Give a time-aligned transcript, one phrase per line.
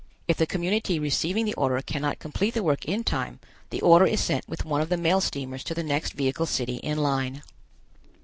[0.27, 4.19] If the community receiving the order cannot complete the work in time, the order is
[4.19, 7.43] sent with one of the mail steamers to the next vehicle city in line.